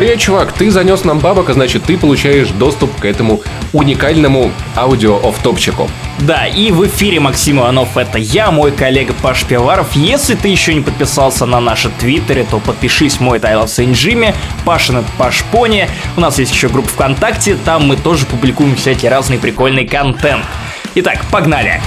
[0.00, 3.42] Привет, чувак, ты занес нам бабок, а значит ты получаешь доступ к этому
[3.74, 5.90] уникальному аудио-офтопчику.
[6.20, 9.94] Да, и в эфире Максим Иванов, это я, мой коллега Паш Пиваров.
[9.94, 14.34] Если ты еще не подписался на наши твиттеры, то подпишись в мой Тайлов Сейн Джимми,
[14.64, 15.86] Пашин Паш Пони.
[16.16, 20.46] У нас есть еще группа ВКонтакте, там мы тоже публикуем всякий разный прикольный контент.
[20.94, 21.78] Итак, погнали!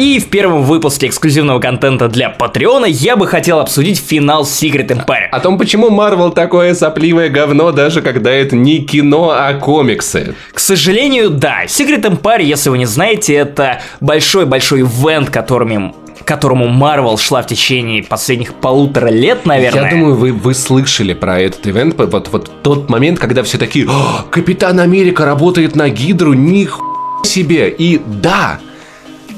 [0.00, 5.26] И в первом выпуске эксклюзивного контента для Патреона я бы хотел обсудить финал Secret Empire.
[5.30, 10.34] О том, почему Марвел такое сопливое говно, даже когда это не кино, а комиксы.
[10.54, 11.66] К сожалению, да.
[11.66, 15.92] Secret Empire, если вы не знаете, это большой-большой ивент, которыми
[16.24, 19.84] которому Марвел шла в течение последних полутора лет, наверное.
[19.84, 23.86] Я думаю, вы, вы слышали про этот ивент, вот, вот тот момент, когда все такие,
[24.30, 26.78] Капитан Америка работает на Гидру, них
[27.22, 27.68] себе.
[27.68, 28.60] И да,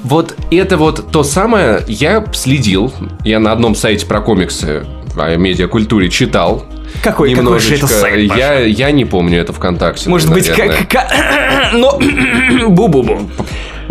[0.03, 2.93] вот это вот то самое, я следил,
[3.25, 4.85] я на одном сайте про комиксы
[5.17, 6.65] о медиакультуре читал,
[7.03, 7.75] какой, немножечко.
[7.75, 8.41] какой же это сайт, Паша?
[8.41, 10.09] я, я не помню это ВКонтакте.
[10.09, 10.85] Может быть, наверное.
[10.89, 11.11] как...
[11.73, 11.99] Но...
[12.69, 13.31] Бу-бу-бу.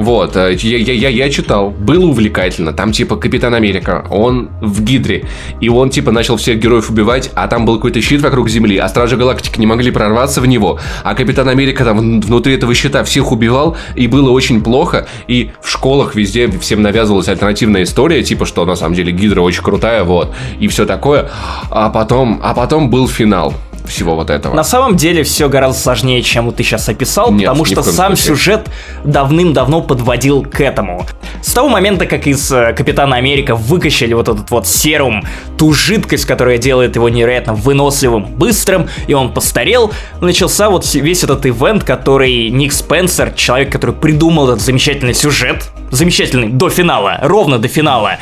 [0.01, 2.73] Вот, э, я, я, я, я читал, было увлекательно.
[2.73, 5.25] Там типа Капитан Америка, он в Гидре,
[5.59, 8.89] и он типа начал всех героев убивать, а там был какой-то щит вокруг Земли, а
[8.89, 13.31] Стражи Галактики не могли прорваться в него, а Капитан Америка там внутри этого щита всех
[13.31, 18.65] убивал, и было очень плохо, и в школах везде всем навязывалась альтернативная история, типа, что
[18.65, 21.29] на самом деле Гидра очень крутая, вот, и все такое.
[21.69, 23.53] А потом, а потом был финал
[23.91, 24.53] всего вот этого.
[24.55, 28.35] На самом деле все гораздо сложнее, чем ты сейчас описал, Нет, потому что сам случае.
[28.35, 28.69] сюжет
[29.03, 31.05] давным-давно подводил к этому.
[31.41, 35.23] С того момента, как из э, Капитана Америка выкачали вот этот вот серум,
[35.57, 41.45] ту жидкость, которая делает его невероятно выносливым, быстрым, и он постарел, начался вот весь этот
[41.45, 47.67] ивент, который Ник Спенсер, человек, который придумал этот замечательный сюжет, замечательный до финала, ровно до
[47.67, 48.17] финала,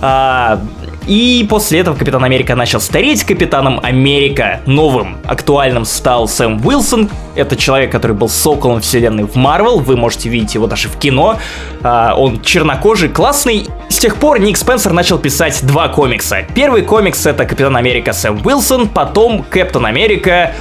[0.00, 0.60] а,
[1.08, 3.24] и после этого Капитан Америка начал стареть.
[3.24, 7.08] Капитаном Америка новым, актуальным стал Сэм Уилсон.
[7.34, 9.78] Это человек, который был соколом вселенной в Марвел.
[9.78, 11.38] Вы можете видеть его даже в кино.
[11.82, 13.66] А, он чернокожий, классный.
[13.88, 16.44] С тех пор Ник Спенсер начал писать два комикса.
[16.54, 20.52] Первый комикс это Капитан Америка Сэм Уилсон, потом Капитан Америка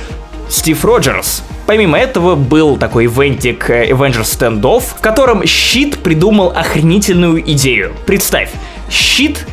[0.49, 1.43] Стив Роджерс.
[1.65, 7.91] Помимо этого был такой ивентик э, Avengers Standoff, в котором Щит придумал охренительную идею.
[8.05, 8.49] Представь,
[8.89, 9.45] Щит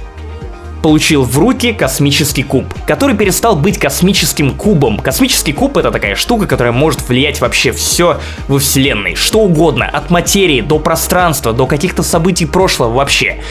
[0.85, 4.99] получил в руки космический куб, который перестал быть космическим кубом.
[4.99, 10.11] Космический куб это такая штука, которая может влиять вообще все во Вселенной, что угодно, от
[10.11, 13.43] материи до пространства, до каких-то событий прошлого вообще.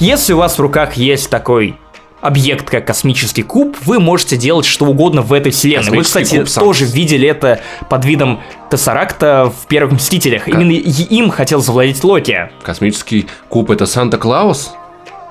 [0.00, 1.76] Если у вас в руках есть такой
[2.20, 5.96] объект, как космический куб, вы можете делать что угодно в этой вселенной.
[5.96, 6.64] Вы, кстати, куб сам.
[6.64, 10.48] тоже видели это под видом Тессаракта в первых Мстителях.
[10.48, 12.50] Именно и- им хотел завладеть Локи.
[12.64, 14.72] Космический куб это Санта-Клаус?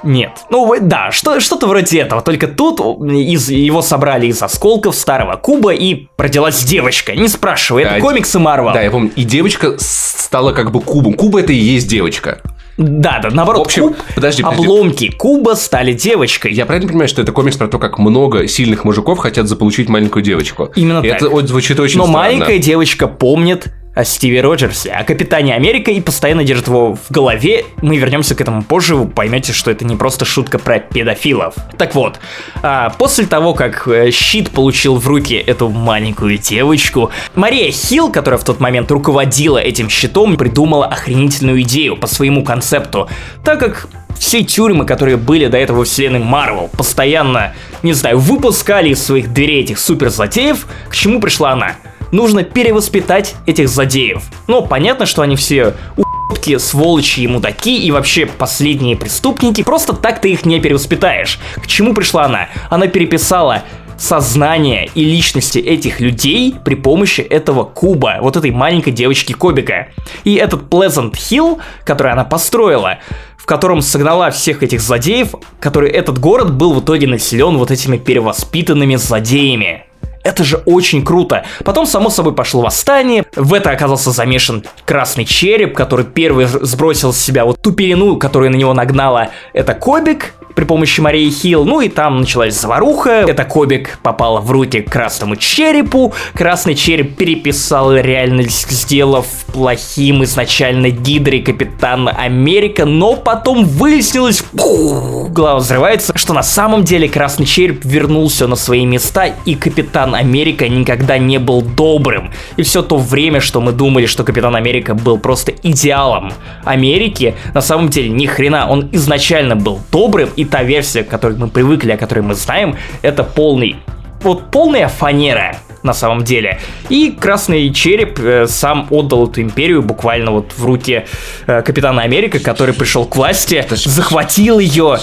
[0.03, 0.31] Нет.
[0.49, 2.21] Ну, да, что, что-то вроде этого.
[2.21, 7.15] Только тут из, его собрали из осколков старого куба и родилась девочка.
[7.15, 8.73] Не спрашивай, это Да, комиксы Марвел.
[8.73, 9.11] Да, я помню.
[9.15, 11.13] И девочка стала как бы кубом.
[11.13, 12.41] Куб это и есть девочка.
[12.77, 14.63] Да, да, наоборот, В общем, куб, подожди, подожди.
[14.63, 16.53] обломки куба стали девочкой.
[16.53, 20.23] Я правильно понимаю, что это комикс про то, как много сильных мужиков хотят заполучить маленькую
[20.23, 20.71] девочку?
[20.75, 21.21] Именно И так.
[21.21, 22.19] Это звучит очень Но странно.
[22.23, 27.65] маленькая девочка помнит о Стиве Роджерсе, о Капитане Америка и постоянно держит его в голове.
[27.81, 31.55] Мы вернемся к этому позже, вы поймете, что это не просто шутка про педофилов.
[31.77, 32.19] Так вот,
[32.61, 38.39] а, после того, как э, Щит получил в руки эту маленькую девочку, Мария Хилл, которая
[38.39, 43.09] в тот момент руководила этим щитом, придумала охренительную идею по своему концепту.
[43.43, 43.87] Так как
[44.19, 49.33] все тюрьмы, которые были до этого во вселенной Марвел, постоянно, не знаю, выпускали из своих
[49.33, 51.75] дверей этих суперзлодеев, к чему пришла она?
[52.11, 54.23] Нужно перевоспитать этих злодеев.
[54.47, 59.63] Но понятно, что они все ублюдки, сволочи и мудаки, и вообще последние преступники.
[59.63, 61.39] Просто так ты их не перевоспитаешь.
[61.55, 62.49] К чему пришла она?
[62.69, 63.63] Она переписала
[63.97, 69.89] сознание и личности этих людей при помощи этого куба, вот этой маленькой девочки Кобика.
[70.23, 72.99] И этот Pleasant Hill, который она построила,
[73.37, 77.97] в котором согнала всех этих злодеев, который этот город был в итоге населен вот этими
[77.97, 79.88] перевоспитанными злодеями.
[80.23, 81.45] Это же очень круто.
[81.63, 83.25] Потом, само собой, пошло восстание.
[83.35, 88.51] В это оказался замешан красный череп, который первый сбросил с себя вот ту пелену, которую
[88.51, 91.63] на него нагнала это Кобик при помощи Марии Хилл.
[91.63, 93.11] Ну и там началась заваруха.
[93.27, 96.13] Это Кобик попала в руки к красному черепу.
[96.33, 102.85] Красный череп переписал реальность, сделав плохим изначально Гидри Капитана Америка.
[102.85, 108.85] Но потом выяснилось, пух, голова взрывается, что на самом деле Красный череп вернулся на свои
[108.85, 112.31] места и Капитан Капитан Америка никогда не был добрым.
[112.57, 116.31] И все то время, что мы думали, что Капитан Америка был просто идеалом
[116.65, 121.37] Америки, на самом деле ни хрена, он изначально был добрым, и та версия, к которой
[121.37, 123.75] мы привыкли, о которой мы знаем, это полный
[124.21, 126.59] вот полная фанера на самом деле.
[126.89, 131.05] И Красный Череп э, сам отдал эту империю буквально вот в руки
[131.47, 134.97] э, Капитана Америка, который пришел к власти, захватил ее.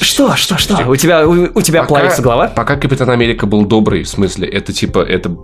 [0.00, 0.88] Что, что, что?
[0.88, 2.48] У тебя, у, у тебя Пока- плавится голова?
[2.48, 5.36] Пока Капитан Америка был добрый, в смысле, это типа, это...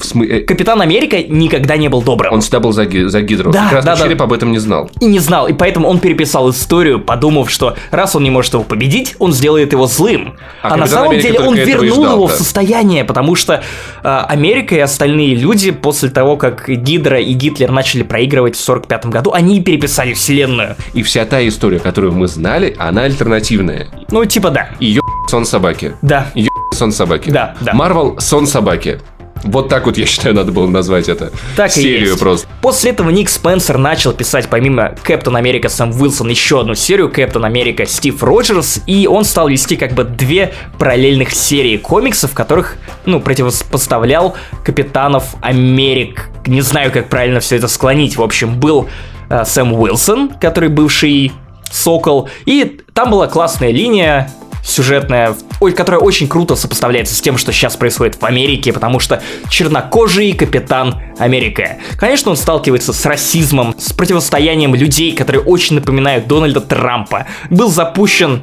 [0.00, 2.32] В смы- э, Капитан Америка никогда не был добрым.
[2.32, 3.52] Он всегда был за, ги- за Гидру.
[3.52, 4.02] Да, Красный да, да.
[4.02, 4.90] череп об этом не знал.
[5.00, 8.62] И не знал, и поэтому он переписал историю, подумав, что раз он не может его
[8.64, 10.36] победить, он сделает его злым.
[10.62, 12.36] А А, на самом Америка деле он вернул его в ждал-то.
[12.36, 13.62] состояние, потому что
[14.02, 19.06] а, Америка и остальные люди после того, как Гидра и Гитлер начали проигрывать в 45
[19.06, 20.76] году, они переписали вселенную.
[20.94, 23.88] И вся та история, которую мы знали, она альтернативная.
[24.10, 24.70] Ну, типа да.
[24.80, 25.92] Ее сон собаки.
[26.02, 26.28] Да.
[26.34, 27.30] Ее сон собаки.
[27.30, 27.74] Да, да.
[27.74, 28.98] Марвел сон собаки.
[29.44, 31.32] Вот так вот, я считаю, надо было назвать это.
[31.56, 32.20] Так и Серию есть.
[32.20, 32.46] просто.
[32.60, 37.44] После этого Ник Спенсер начал писать помимо Captain America Сэм Уилсон еще одну серию Captain
[37.44, 42.76] America Стив Роджерс, и он стал вести как бы две параллельных серии комиксов, которых,
[43.06, 44.34] ну, противопоставлял
[44.64, 46.28] Капитанов Америк.
[46.46, 48.16] Не знаю, как правильно все это склонить.
[48.16, 48.88] В общем, был
[49.30, 51.32] э, Сэм Уилсон, который бывший
[51.70, 54.30] Сокол, и там была классная линия,
[54.64, 59.22] сюжетная, ой, которая очень круто сопоставляется с тем, что сейчас происходит в Америке, потому что
[59.48, 61.78] чернокожий капитан Америка.
[61.98, 67.26] Конечно, он сталкивается с расизмом, с противостоянием людей, которые очень напоминают Дональда Трампа.
[67.50, 68.42] Был запущен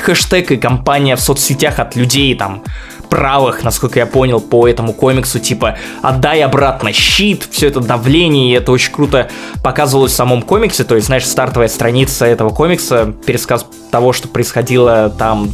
[0.00, 2.62] хэштег и кампания в соцсетях от людей там
[3.12, 8.56] правых, насколько я понял, по этому комиксу, типа «отдай обратно щит», все это давление, и
[8.56, 9.28] это очень круто
[9.62, 15.10] показывалось в самом комиксе, то есть, знаешь, стартовая страница этого комикса, пересказ того, что происходило
[15.10, 15.50] там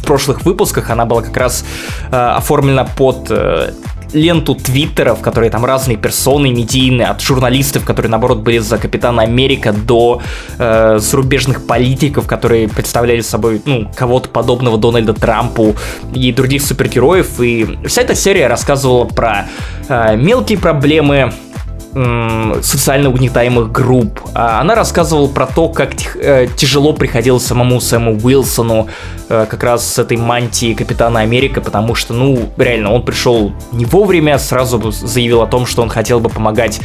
[0.00, 1.64] в прошлых выпусках, она была как раз
[2.12, 3.72] э, оформлена под э,
[4.12, 9.22] ленту твиттеров, в которой там разные персоны медийные, от журналистов, которые, наоборот, были за Капитана
[9.22, 10.20] Америка, до
[10.58, 15.74] э, зарубежных политиков, которые представляли собой, ну, кого-то подобного Дональда Трампу
[16.14, 17.40] и других супергероев.
[17.40, 19.46] И вся эта серия рассказывала про
[19.88, 21.32] э, мелкие проблемы
[21.92, 24.20] социально угнетаемых групп.
[24.34, 28.86] А Она рассказывала про то, как э, тяжело приходилось самому Сэму Уилсону
[29.28, 33.86] э, как раз с этой мантией Капитана Америка, потому что, ну, реально, он пришел не
[33.86, 36.80] вовремя, сразу заявил о том, что он хотел бы помогать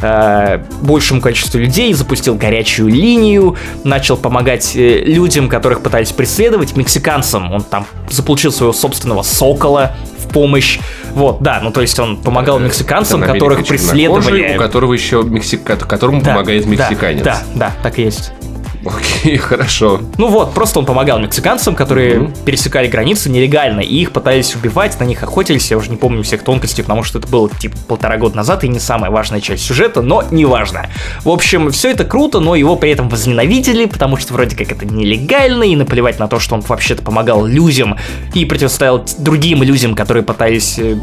[0.00, 7.52] э, большему количеству людей, запустил горячую линию, начал помогать людям, которых пытались преследовать, мексиканцам.
[7.52, 9.94] Он там заполучил своего собственного сокола
[10.28, 10.78] в помощь.
[11.12, 14.56] Вот, да, ну то есть он помогал мексиканцам, Капитан которых преследовали.
[14.56, 15.76] У которого еще мексика...
[15.76, 17.24] которому Да, помогает мексиканец.
[17.24, 18.32] Да, да, так и есть.
[18.84, 20.00] Окей, хорошо.
[20.18, 25.04] Ну вот, просто он помогал мексиканцам, которые пересекали границы нелегально, и их пытались убивать, на
[25.04, 28.36] них охотились, я уже не помню всех тонкостей, потому что это было типа полтора года
[28.36, 30.86] назад, и не самая важная часть сюжета, но неважно.
[31.24, 34.86] В общем, все это круто, но его при этом возненавидели, потому что вроде как это
[34.86, 37.96] нелегально, и наплевать на то, что он вообще-то помогал людям
[38.34, 40.96] и противостоял другим людям, которые пытались э,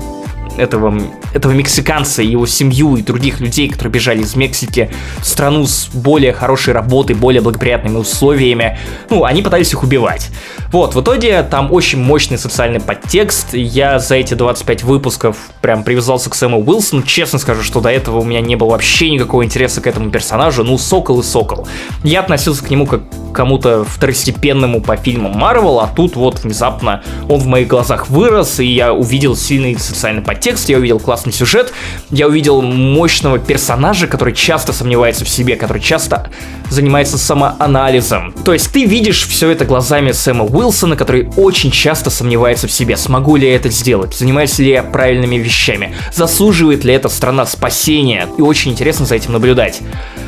[0.57, 0.99] этого,
[1.33, 5.89] этого мексиканца и его семью и других людей, которые бежали из Мексики в страну с
[5.93, 8.77] более хорошей работой, более благоприятными условиями.
[9.09, 10.29] Ну, они пытались их убивать.
[10.71, 13.53] Вот, в итоге там очень мощный социальный подтекст.
[13.53, 17.03] Я за эти 25 выпусков прям привязался к Сэму Уилсону.
[17.03, 20.63] Честно скажу, что до этого у меня не было вообще никакого интереса к этому персонажу.
[20.63, 21.67] Ну, Сокол и Сокол.
[22.03, 23.01] Я относился к нему как
[23.35, 28.61] к кому-то второстепенному по фильмам Марвел, а тут вот внезапно он в моих глазах вырос,
[28.61, 31.73] и я увидел сильный социальный подтекст, я увидел классный сюжет,
[32.11, 36.29] я увидел мощного персонажа, который часто сомневается в себе, который часто
[36.69, 38.33] занимается самоанализом.
[38.43, 42.97] То есть ты видишь все это глазами Сэма Уилсона, который очень часто сомневается в себе.
[42.97, 44.13] Смогу ли я это сделать?
[44.13, 45.95] Занимаюсь ли я правильными вещами?
[46.13, 48.27] Заслуживает ли эта страна спасения?
[48.37, 49.81] И очень интересно за этим наблюдать.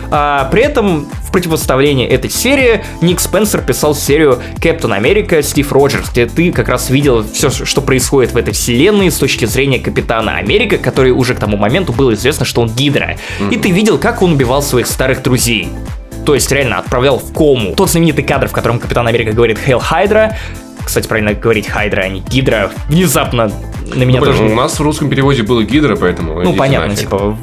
[0.09, 6.10] А при этом в противоставлении этой серии Ник Спенсер писал серию Captain America Стив Роджерс,
[6.10, 10.38] где ты как раз видел все, что происходит в этой вселенной с точки зрения Капитана
[10.38, 13.17] Америка, который уже к тому моменту было известно, что он Гидра.
[13.51, 15.69] И ты видел, как он убивал своих старых друзей.
[16.25, 17.75] То есть реально отправлял в кому.
[17.75, 20.38] Тот знаменитый кадр, в котором Капитан Америка говорит «Hail Hydra»,
[20.84, 23.51] кстати, правильно говорить Hydra, а не Гидра, внезапно
[23.93, 24.43] на меня Ну, тоже...
[24.43, 26.41] У нас в русском переводе было гидра, поэтому...
[26.41, 27.01] Ну, понятно, нафиг.
[27.01, 27.38] типа,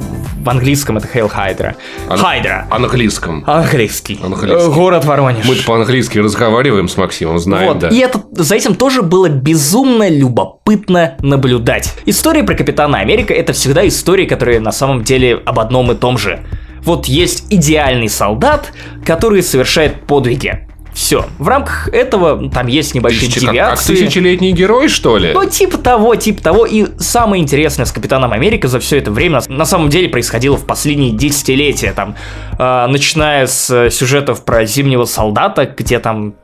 [0.45, 1.75] в английском это Хейл Хайдра.
[2.07, 2.67] Ан- Хайдра.
[2.69, 3.43] Английском.
[3.47, 4.19] Английский.
[4.23, 4.69] Английский.
[4.69, 5.45] Э, Город Воронеж.
[5.45, 7.79] Мы по-английски разговариваем с Максимом, знаем, Вот.
[7.79, 7.89] да.
[7.89, 11.93] И это, за этим тоже было безумно любопытно наблюдать.
[12.05, 16.17] История про Капитана Америка это всегда истории, которые на самом деле об одном и том
[16.17, 16.39] же.
[16.83, 18.71] Вот есть идеальный солдат,
[19.03, 20.67] который совершает подвиги.
[20.95, 21.25] Все.
[21.39, 23.93] В рамках этого там есть небольшие Тысячи- как- девиации.
[23.95, 25.33] Как тысячелетний герой, что ли?
[25.33, 26.65] Ну, типа того, типа того.
[26.65, 30.55] И самое интересное с Капитаном Америка за все это время на- на самом деле происходило
[30.55, 31.91] в последние десятилетия.
[31.91, 32.15] Там,
[32.57, 36.35] э, начиная с э, сюжетов про Зимнего солдата, где там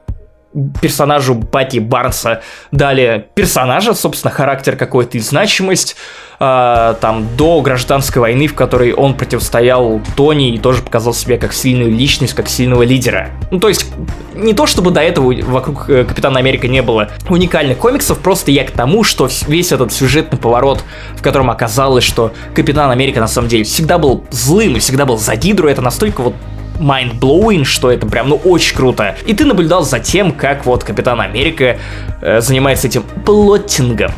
[0.82, 2.42] персонажу Бати Барнса
[2.72, 5.96] дали персонажа, собственно, характер какой-то и значимость,
[6.44, 11.54] а, там, до гражданской войны, в которой он противостоял Тони и тоже показал себя как
[11.54, 13.30] сильную личность, как сильного лидера.
[13.52, 13.86] Ну, то есть,
[14.34, 18.66] не то чтобы до этого вокруг э, Капитана Америка не было уникальных комиксов, просто я
[18.66, 20.84] к тому, что весь этот сюжетный поворот,
[21.16, 25.18] в котором оказалось, что Капитан Америка на самом деле всегда был злым и всегда был
[25.18, 26.34] за это настолько вот
[26.82, 29.16] mind-blowing, что это прям, ну, очень круто.
[29.26, 31.78] И ты наблюдал за тем, как вот Капитан Америка
[32.22, 34.12] э, занимается этим плоттингом.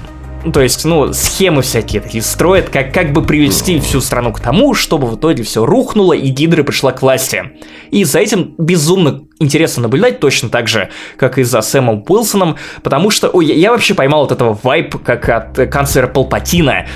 [0.45, 4.41] Ну, То есть, ну, схемы всякие такие строит, как, как бы привести всю страну к
[4.41, 7.51] тому, чтобы в итоге все рухнуло и Гидра пришла к власти.
[7.91, 13.09] И за этим безумно интересно наблюдать, точно так же, как и за Сэмом Уилсоном, потому
[13.09, 16.87] что, ой, я, вообще поймал вот этого вайп, как от канцлера Палпатина,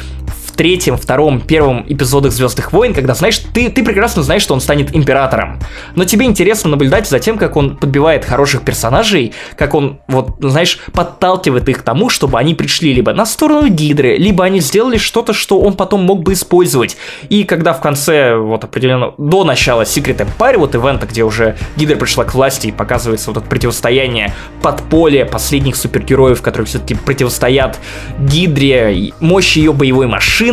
[0.58, 4.94] третьем, втором, первом эпизодах Звездных войн, когда, знаешь, ты, ты прекрасно знаешь, что он станет
[4.96, 5.60] императором.
[5.96, 10.80] Но тебе интересно наблюдать за тем, как он подбивает хороших персонажей, как он, вот, знаешь,
[10.92, 15.34] подталкивает их к тому, чтобы они пришли либо на сторону Гидры, либо они сделали что-то,
[15.34, 16.98] что он потом мог бы использовать.
[17.30, 21.96] И когда в конце, вот определенно, до начала Secret Empire, вот ивента, где уже Гидра
[21.96, 24.34] пришла к власти и показывается вот это противостояние
[24.64, 27.80] подполья последних супергероев, которые все-таки противостоят
[28.20, 30.47] Гидре, мощи ее боевой машины,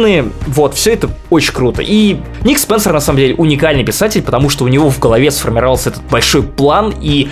[0.46, 1.82] вот, все это очень круто.
[1.82, 5.90] И Ник Спенсер, на самом деле, уникальный писатель, потому что у него в голове сформировался
[5.90, 7.28] этот большой план, и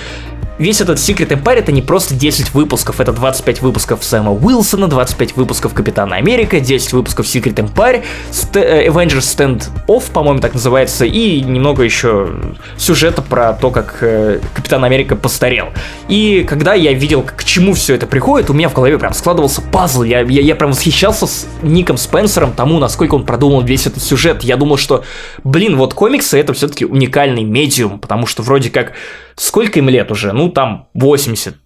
[0.63, 5.35] Весь этот Secret Empire это не просто 10 выпусков, это 25 выпусков Сэма Уилсона, 25
[5.35, 11.05] выпусков Капитана Америка, 10 выпусков Secret Empire, Ст- э, Avengers Stand Off, по-моему, так называется,
[11.05, 12.29] и немного еще
[12.77, 15.71] сюжета про то, как э, Капитан Америка постарел.
[16.07, 19.63] И когда я видел, к чему все это приходит, у меня в голове прям складывался
[19.63, 20.05] пазл.
[20.05, 24.45] Я, я, я прям восхищался с Ником Спенсером тому, насколько он продумал весь этот сюжет.
[24.45, 25.03] Я думал, что,
[25.43, 28.93] блин, вот комиксы это все-таки уникальный медиум, потому что вроде как
[29.37, 30.33] сколько им лет уже?
[30.33, 31.57] Ну, там 80,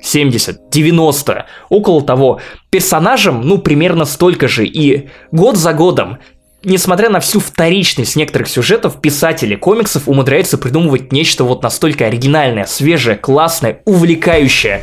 [0.00, 2.40] 70, 90, около того.
[2.70, 4.66] Персонажам, ну, примерно столько же.
[4.66, 6.18] И год за годом
[6.64, 13.16] Несмотря на всю вторичность некоторых сюжетов, писатели комиксов умудряются придумывать нечто вот настолько оригинальное, свежее,
[13.16, 14.80] классное, увлекающее.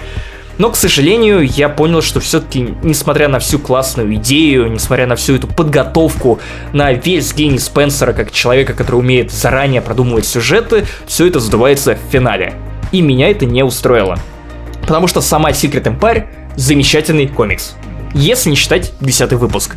[0.59, 5.35] Но, к сожалению, я понял, что все-таки, несмотря на всю классную идею, несмотря на всю
[5.35, 6.39] эту подготовку,
[6.73, 12.11] на весь гений Спенсера как человека, который умеет заранее продумывать сюжеты, все это сдувается в
[12.11, 12.55] финале.
[12.91, 14.19] И меня это не устроило.
[14.81, 16.25] Потому что сама Secret Empire
[16.57, 17.75] замечательный комикс.
[18.13, 19.75] Если не считать десятый выпуск.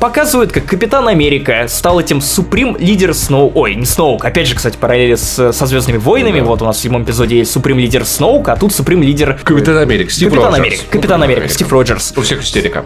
[0.00, 3.52] Показывает, как Капитан Америка стал этим суприм лидер Сноу...
[3.54, 6.40] Ой, не Сноук, опять же, кстати, параллели с, со Звездными войнами.
[6.40, 6.46] Да.
[6.46, 9.38] Вот у нас в седьмом эпизоде есть суприм лидер Сноук, а тут суприм лидер...
[9.44, 10.60] Капитан Америка, Стив Капитан Роджерс.
[10.60, 12.14] Америка, Ну, Капитан Америка, Стив Роджерс.
[12.16, 12.84] У всех истерика.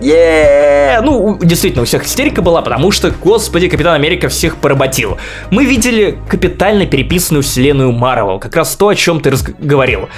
[0.00, 1.00] Е-е-е!
[1.02, 5.18] Ну, действительно, у всех истерика была, потому что, господи, Капитан Америка всех поработил.
[5.50, 10.08] Мы видели капитально переписанную вселенную Марвел, как раз то, о чем ты говорил.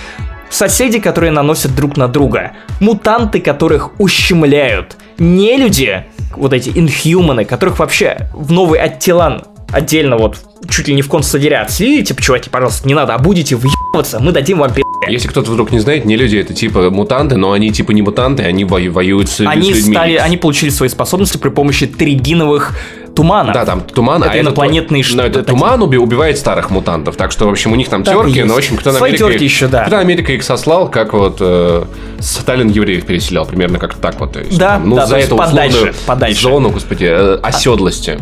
[0.51, 2.53] Соседи, которые наносят друг на друга.
[2.81, 4.97] Мутанты, которых ущемляют.
[5.19, 6.05] Нелюди,
[6.37, 10.39] вот эти инхьюманы, которых вообще в новый Аттилан отдельно вот
[10.69, 14.33] чуть ли не в концлагеря отслили, типа, чуваки, пожалуйста, не надо, а будете въебываться, мы
[14.33, 14.83] дадим вам пи***.
[15.09, 18.43] Если кто-то вдруг не знает, не люди, это типа мутанты, но они типа не мутанты,
[18.43, 19.95] они вою- воюют с, Они с людьми.
[19.95, 22.77] стали, они получили свои способности при помощи тригиновых
[23.19, 23.53] туманов.
[23.53, 25.47] Да, там туман, Это а инопланетные это, но это такие.
[25.59, 28.55] туман уби- убивает старых мутантов, так что, в общем, у них там Так терки, но,
[28.55, 29.31] в общем, Капитан Свои Америка...
[29.33, 29.81] терки еще, да.
[29.81, 31.83] Капитан Америка их сослал, как вот э,
[32.21, 34.33] Сталин евреев переселял, примерно как так вот.
[34.35, 36.43] то есть, Да, там, ну, да, за эту подальше, условную подальше.
[36.43, 38.19] зону, господи, э, оседлости.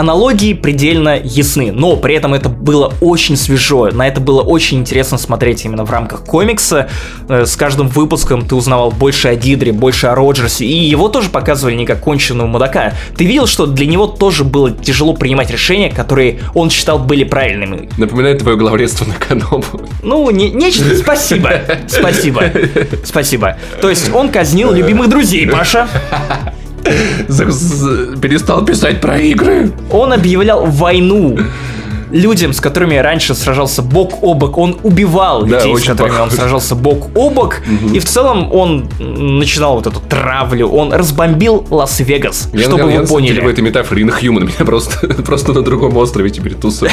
[0.00, 5.18] Аналогии предельно ясны, но при этом это было очень свежо, на это было очень интересно
[5.18, 6.88] смотреть именно в рамках комикса.
[7.28, 11.28] Э, С каждым выпуском ты узнавал больше о Дидре, больше о Роджерсе, и его тоже
[11.28, 12.94] показывали не как конченого мудака.
[13.14, 17.90] Ты видел, что для него тоже было тяжело принимать решения, которые он считал были правильными.
[17.98, 19.66] Напоминает твое главредство на Канобу.
[20.02, 20.96] Ну, не, нечто.
[20.96, 21.60] Спасибо.
[21.88, 22.44] Спасибо.
[23.04, 23.58] Спасибо.
[23.82, 25.88] То есть он казнил любимых друзей, Паша.
[28.20, 29.70] Перестал писать про игры.
[29.90, 31.38] Он объявлял войну
[32.12, 34.58] людям, с которыми раньше сражался бок о бок.
[34.58, 36.36] Он убивал Да, людей, с которыми он похоже.
[36.36, 37.60] сражался бок о бок.
[37.94, 40.68] И в целом он начинал вот эту травлю.
[40.68, 43.52] Он разбомбил Лас-Вегас, Я, чтобы я вы на самом деле в поняли.
[43.52, 44.40] этой метафоре Inhuman.
[44.58, 46.92] Меня просто, просто на другом острове теперь тусуют.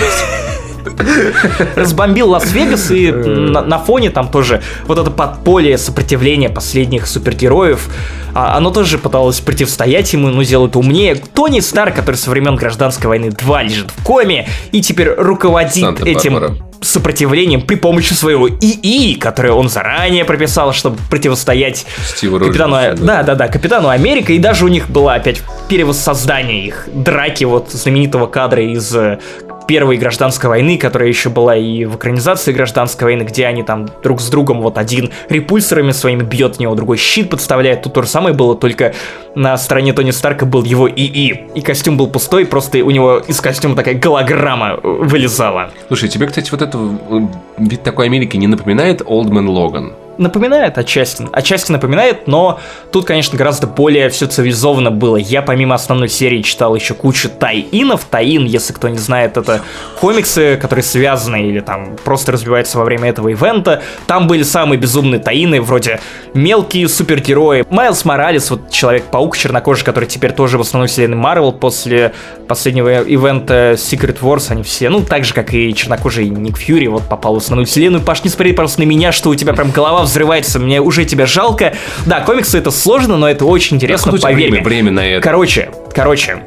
[1.76, 7.90] Разбомбил Лас-Вегас, и на, на фоне там тоже вот это подполье сопротивления последних супергероев,
[8.34, 11.16] а, оно тоже пыталось противостоять ему, но сделал это умнее.
[11.16, 16.58] Тони Старк, который со времен Гражданской войны 2 лежит в коме, и теперь руководит этим
[16.82, 23.24] сопротивлением при помощи своего ИИ, которое он заранее прописал, чтобы противостоять Стиву капитану, Роджерсу, да,
[23.24, 28.28] да, да, капитану Америка, и даже у них была опять перевоссоздание их драки вот знаменитого
[28.28, 29.20] кадра из э,
[29.68, 34.22] первой гражданской войны, которая еще была и в экранизации гражданской войны, где они там друг
[34.22, 37.84] с другом, вот один репульсорами своими бьет в него, другой щит подставляет.
[37.84, 38.94] Тут то же самое было, только
[39.36, 41.48] на стороне Тони Старка был его ИИ.
[41.54, 45.72] И костюм был пустой, просто у него из костюма такая голограмма вылезала.
[45.88, 47.20] Слушай, тебе, кстати, вот это э,
[47.58, 49.94] вид такой Америки не напоминает Олдмен Логан?
[50.18, 52.60] Напоминает отчасти, отчасти напоминает, но
[52.92, 55.18] тут, конечно, гораздо более все цивилизованно было.
[55.18, 58.06] Я помимо основной серии читал еще кучу тай-инов.
[58.06, 59.62] Тай-ин, если кто не знает, это
[60.00, 63.82] комиксы, которые связаны или там просто развиваются во время этого ивента.
[64.08, 66.00] Там были самые безумные таины, вроде
[66.34, 67.66] мелкие супергерои.
[67.70, 72.14] Майлз Моралес, вот Человек-паук чернокожий, который теперь тоже в основной вселенной Марвел после
[72.48, 77.04] последнего ивента Secret Wars, они все, ну, так же, как и чернокожий Ник Фьюри, вот
[77.04, 78.04] попал в основную вселенную.
[78.04, 81.26] Паш, не смотри просто на меня, что у тебя прям голова взрывается, мне уже тебя
[81.26, 81.74] жалко.
[82.06, 84.64] Да, комиксы это сложно, но это очень интересно, Откуда поверь время, мне.
[84.64, 85.22] время на это?
[85.22, 86.44] Короче, короче,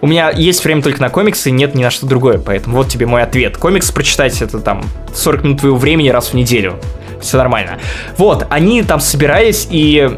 [0.00, 3.06] у меня есть время только на комиксы, нет ни на что другое, поэтому вот тебе
[3.06, 3.56] мой ответ.
[3.56, 4.84] Комикс прочитать это там
[5.14, 6.78] 40 минут твоего времени раз в неделю.
[7.20, 7.78] Все нормально.
[8.16, 10.10] Вот, они там собирались и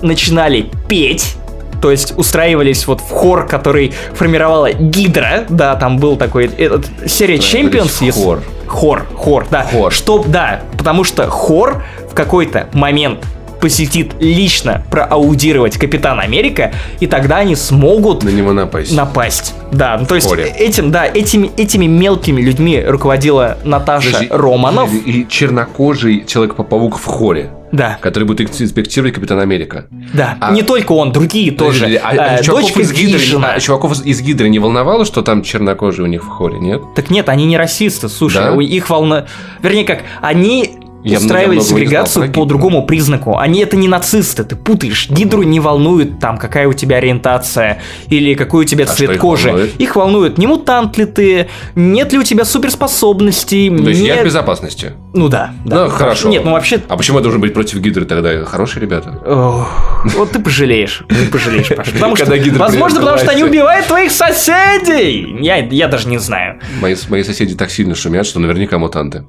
[0.00, 1.36] начинали петь,
[1.80, 7.36] то есть устраивались вот в хор, который формировала Гидра, да, там был такой этот, серия
[7.38, 7.96] Champions.
[8.00, 8.42] если- хор.
[8.68, 9.64] Хор, хор, да.
[9.64, 9.92] Хор.
[9.92, 13.24] Чтоб, да, потому что хор в какой-то момент
[13.58, 18.92] посетит лично проаудировать Капитан Америка, и тогда они смогут На него напасть.
[18.94, 19.54] напасть.
[19.70, 24.92] Да, ну, то есть этим, да, этими, этими мелкими людьми руководила Наташа Подожди, Романов.
[24.92, 29.86] И, и чернокожий Человек-паук в хоре, Да, который будет инспектировать Капитан Америка.
[30.12, 30.36] да.
[30.40, 31.84] А- Не только он, другие тоже.
[31.84, 35.42] Подожди, А, а Э, чуваков, из Гидры, а чуваков из Гидры не волновало, что там
[35.44, 36.82] чернокожий у них в хоре, нет?
[36.96, 38.60] Так нет, они не расисты, слушай, Да?
[38.60, 39.26] их волна...
[39.62, 43.36] Вернее как, они Я знал сегрегацию по другому признаку.
[43.38, 45.08] Они это не нацисты, ты путаешь.
[45.10, 49.14] Гидру не волнует там, какая у тебя ориентация или какой у тебя А цвет что
[49.14, 49.48] их кожи.
[49.48, 49.80] волнует?
[49.80, 53.68] Их волнует, не мудант ли ты, нет ли у тебя суперспособностей.
[53.76, 54.92] То есть я нет- в безопасности.
[55.14, 55.84] Ну да, да.
[55.84, 56.28] Ну, хорошо.
[56.28, 58.44] Нет, ну вообще А почему я должен быть против Гидры тогда?
[58.44, 59.18] Хорошие ребята.
[59.26, 59.68] Ох,
[60.16, 61.90] Вот ты пожалеешь, ты пожалеешь, Паша.
[61.92, 62.26] Потому что,
[62.58, 65.36] возможно, потому что они убивают твоих соседей.
[65.40, 66.60] Я, я даже не знаю.
[66.80, 69.24] Мои, мои соседи так сильно шумят, что наверняка мутанты.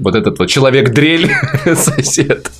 [0.00, 1.30] Вот этот вот человек-дрель
[1.76, 2.50] сосед.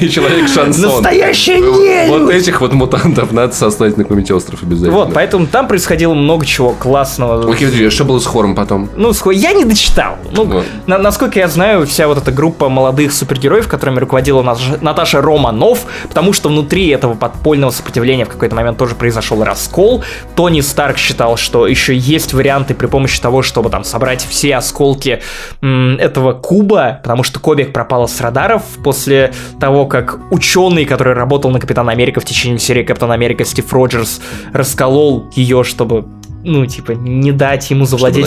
[0.00, 0.82] И человек-шансон.
[1.02, 2.08] Настоящая нелюдь!
[2.08, 4.92] Вот этих вот мутантов надо сослать на какой-нибудь остров обязательно.
[4.98, 7.50] Вот, поэтому там происходило много чего классного.
[7.50, 8.88] Окей, а что было с хором потом?
[8.96, 10.16] Ну, схо- я не дочитал.
[10.32, 10.64] Ну, Вот.
[10.86, 15.86] на- насколько я знаю, вся вот эта группа молодых супергероев, которыми руководила Наш- Наташа Романов,
[16.08, 20.04] потому что внутри этого подпольного сопротивления в какой-то момент тоже произошел раскол.
[20.36, 25.20] Тони Старк считал, что еще есть варианты при помощи того, чтобы там собрать все осколки
[25.62, 31.50] м, этого куба, потому что Кобик пропала с радаров после того, как ученый, который работал
[31.50, 34.20] на Капитана Америка в течение серии Капитан Америка Стив Роджерс,
[34.52, 36.04] расколол ее, чтобы
[36.44, 38.26] ну, типа, не дать ему завладеть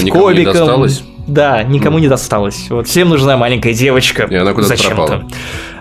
[0.63, 0.78] она
[1.28, 2.68] Да, никому не досталось.
[2.70, 4.24] Вот всем нужна маленькая девочка.
[4.30, 4.96] И она куда-то Зачем-то.
[5.08, 5.24] пропала.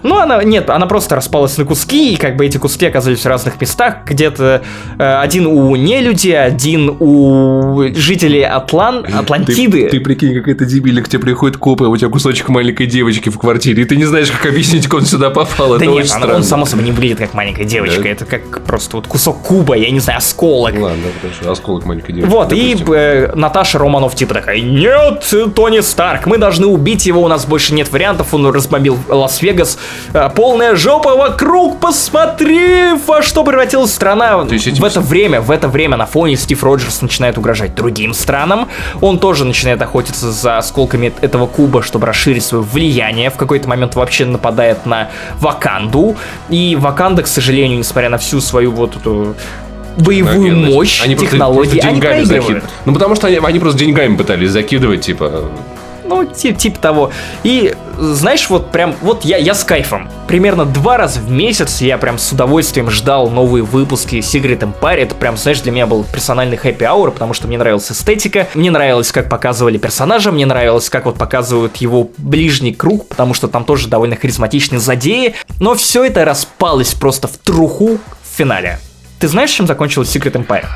[0.03, 3.26] Ну, она, нет, она просто распалась на куски, и как бы эти куски оказались в
[3.26, 3.96] разных местах.
[4.07, 4.62] Где-то
[4.98, 9.05] э, один у нелюди, один у жителей Атлан...
[9.14, 9.85] Атлантиды.
[9.85, 13.29] Ты, ты прикинь, какой-то дебилик, к тебе приходит копы, а у тебя кусочек маленькой девочки
[13.29, 15.70] в квартире, и ты не знаешь, как объяснить, как он сюда попал.
[15.70, 18.03] да Это нет, очень она- он само собой не выглядит как маленькая девочка.
[18.03, 18.09] Да?
[18.09, 20.74] Это как просто вот кусок куба, я не знаю, осколок.
[20.79, 22.33] Ладно, хорошо, осколок маленькой девочки.
[22.33, 22.94] Вот, и допустим.
[22.94, 27.74] э, Наташа Романов типа такая, нет, Тони Старк, мы должны убить его, у нас больше
[27.74, 29.78] нет вариантов, он разбомбил Лас-Вегас,
[30.12, 34.44] Э, полная жопа вокруг, посмотри, во что превратилась страна.
[34.44, 37.74] То есть этим В это время, в это время на фоне Стив Роджерс начинает угрожать
[37.74, 38.68] другим странам,
[39.00, 43.94] он тоже начинает охотиться за осколками этого куба, чтобы расширить свое влияние, в какой-то момент
[43.94, 46.16] вообще нападает на Ваканду,
[46.48, 49.34] и Ваканда, к сожалению, несмотря на всю свою вот эту
[49.98, 50.70] боевую Наверное.
[50.74, 52.64] мощь, Они просто- технологии, просто они деньгами проигрывают.
[52.64, 55.50] закид- Ну, потому что они, они просто деньгами пытались закидывать, типа...
[56.07, 57.12] Ну, тип, типа того.
[57.44, 60.09] И, знаешь, вот прям, вот я, я с кайфом.
[60.26, 64.96] Примерно два раза в месяц я прям с удовольствием ждал новые выпуски Secret Empire.
[64.96, 68.72] Это прям, знаешь, для меня был персональный хэппи аур, потому что мне нравилась эстетика, мне
[68.72, 73.64] нравилось, как показывали персонажа, мне нравилось, как вот показывают его ближний круг, потому что там
[73.64, 75.37] тоже довольно харизматичные задеи.
[75.61, 78.81] Но все это распалось просто в труху в финале.
[79.20, 80.66] Ты знаешь, чем закончилась Secret Empire?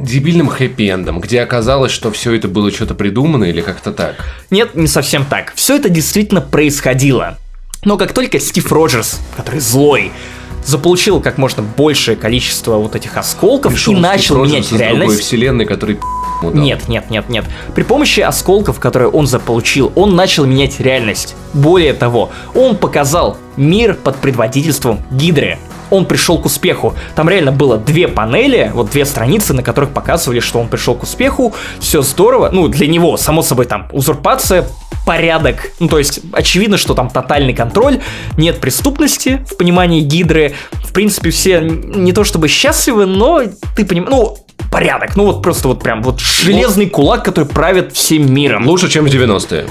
[0.00, 4.16] дебильным хэппи-эндом, где оказалось, что все это было что-то придумано или как-то так.
[4.50, 5.52] Нет, не совсем так.
[5.54, 7.38] Все это действительно происходило.
[7.84, 10.12] Но как только Стив Роджерс, который злой,
[10.64, 14.78] заполучил как можно большее количество вот этих осколков Пришел и начал Стив менять Роджерс из
[14.78, 15.20] другой реальность.
[15.20, 15.98] вселенной, который.
[16.42, 17.44] Нет, нет, нет, нет.
[17.74, 21.34] При помощи осколков, которые он заполучил, он начал менять реальность.
[21.54, 25.58] Более того, он показал мир под предводительством Гидры.
[25.90, 26.94] Он пришел к успеху.
[27.14, 31.02] Там реально было две панели, вот две страницы, на которых показывали, что он пришел к
[31.02, 31.54] успеху.
[31.80, 32.50] Все здорово.
[32.52, 34.66] Ну, для него, само собой, там узурпация,
[35.06, 35.70] порядок.
[35.80, 38.00] Ну, то есть, очевидно, что там тотальный контроль,
[38.36, 40.54] нет преступности в понимании Гидры.
[40.72, 43.42] В принципе, все не то чтобы счастливы, но
[43.76, 44.38] ты понимаешь, ну,
[44.70, 45.16] порядок.
[45.16, 48.66] Ну, вот просто вот прям вот железный кулак, который правит всем миром.
[48.66, 49.66] Лучше, чем в 90-е.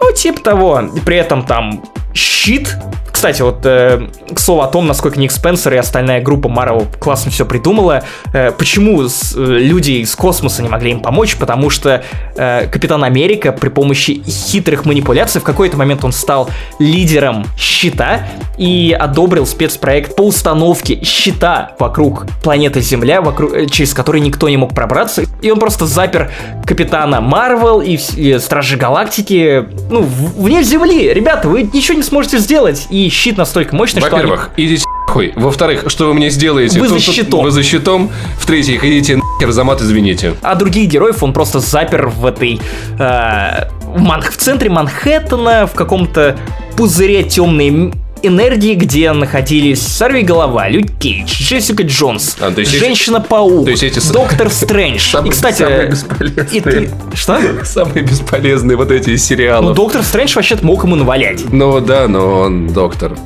[0.00, 0.82] Ну, типа того.
[1.04, 1.82] При этом там
[2.16, 2.76] щит.
[3.12, 7.30] Кстати, вот э, к слову о том, насколько Ник Спенсер и остальная группа Marvel классно
[7.30, 8.02] все придумала.
[8.34, 11.36] Э, почему с- э, люди из космоса не могли им помочь?
[11.36, 12.02] Потому что
[12.36, 18.94] э, Капитан Америка при помощи хитрых манипуляций в какой-то момент он стал лидером щита и
[18.98, 24.74] одобрил спецпроект по установке щита вокруг планеты Земля, вокруг, э, через который никто не мог
[24.74, 25.22] пробраться.
[25.40, 26.30] И он просто запер
[26.66, 31.14] Капитана Марвел и, и Стражи Галактики, ну, в- вне Земли.
[31.14, 32.86] Ребята, вы ничего не сможете сделать.
[32.90, 34.16] И щит настолько мощный, что они...
[34.16, 35.32] Во-первых, идите хуй.
[35.36, 36.80] Во-вторых, что вы мне сделаете?
[36.80, 37.44] Вы за щитом.
[37.44, 38.10] Вы за щитом.
[38.38, 40.34] В-третьих, идите нахер, за мат, извините.
[40.42, 42.60] А других героев он просто запер в этой...
[42.98, 46.36] э, в, Ман- в центре Манхэттена, в каком-то
[46.76, 47.92] пузыре темной
[48.26, 55.00] энергии, где находились Сорви Голова, Люк Кейдж, Джессика Джонс, А, Женщина-паук, эти Доктор Стрэндж.
[55.12, 56.46] Самые- И, кстати, самые бесполезные.
[56.52, 57.40] и ты- Что?
[57.64, 59.24] Самые бесполезные вот эти из
[59.68, 59.74] Ну.
[59.74, 61.42] Доктор Стрэндж вообще-то мог ему навалять.
[61.52, 63.16] Ну да, но он доктор.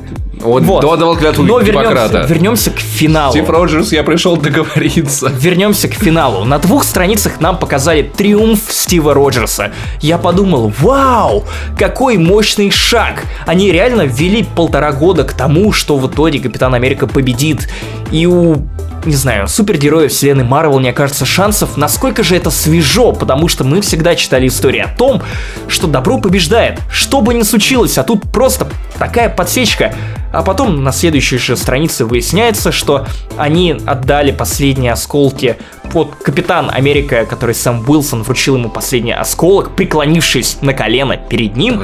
[0.43, 0.81] Он Вот.
[0.81, 3.31] давал клятву Но вернемся, вернемся к финалу.
[3.31, 5.31] Стив Роджерс, я пришел договориться.
[5.39, 6.45] Вернемся к финалу.
[6.45, 9.71] На двух страницах нам показали триумф Стива Роджерса.
[10.01, 11.45] Я подумал, вау,
[11.77, 13.23] какой мощный шаг.
[13.45, 17.69] Они реально ввели полтора года к тому, что в итоге Капитан Америка победит.
[18.11, 18.57] И у
[19.05, 23.81] не знаю, супергероев вселенной Марвел не окажется шансов, насколько же это свежо, потому что мы
[23.81, 25.21] всегда читали истории о том,
[25.67, 29.93] что добро побеждает, что бы ни случилось, а тут просто такая подсечка.
[30.31, 33.05] А потом на следующей же странице выясняется, что
[33.37, 35.57] они отдали последние осколки
[35.91, 41.81] под Капитан Америка, который Сэм Уилсон вручил ему последний осколок, преклонившись на колено перед ним.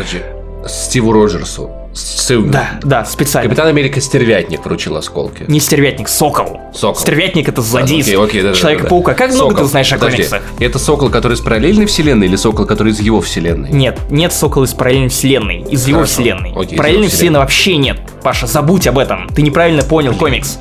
[0.66, 1.77] Стиву Роджерсу.
[2.00, 2.52] Сыну.
[2.52, 3.50] Да, да, специально.
[3.50, 5.46] Капитан Америка Стервятник вручил осколки.
[5.48, 6.60] Не стервятник, сокол.
[6.74, 6.96] Сокол.
[7.02, 9.12] Стервятник это злодей Окей, окей, да, Человека-паука.
[9.14, 9.24] да, да.
[9.26, 9.64] Как много Сокол.
[9.66, 10.42] ты знаешь о Подожди, комиксах?
[10.60, 13.70] Это сокол, который из параллельной вселенной или сокол, который из его вселенной?
[13.72, 16.14] Нет, нет Сокола из параллельной вселенной, из его Хорошо.
[16.14, 16.54] вселенной.
[16.56, 18.00] Окей, параллельной его вселенной вообще нет.
[18.24, 19.28] Паша, забудь об этом.
[19.30, 20.60] Ты неправильно понял комикс.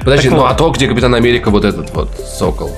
[0.00, 0.50] Подожди, Так ну вот.
[0.52, 2.08] а то, где Капитан Америка, вот этот вот
[2.38, 2.70] сокол.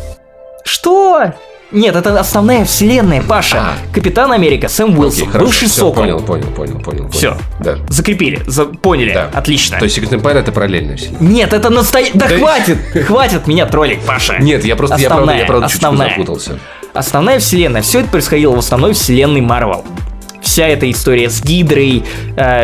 [0.65, 1.35] Что?
[1.71, 3.59] Нет, это основная вселенная, Паша.
[3.61, 3.75] А.
[3.95, 5.93] Капитан Америка, Сэм Уилсон, Окей, хорошо, бывший Сокол.
[6.03, 7.09] Понял, понял, понял, понял.
[7.11, 7.37] Понял.
[7.61, 7.77] Да.
[7.91, 9.31] Закрепили, за- поняли, Да.
[9.35, 9.79] отлично.
[9.79, 11.21] То есть Secret Empire это параллельная вселенная.
[11.21, 12.13] Нет, это настоящий...
[12.17, 14.39] Да, Да- хватит, хватит меня троллить, Паша.
[14.39, 16.09] Нет, я просто, я правда, Основная, я правда основная.
[16.11, 16.59] запутался.
[16.95, 19.85] Основная вселенная, все это происходило в основной вселенной Марвел.
[20.41, 22.05] Вся эта история с Гидрой,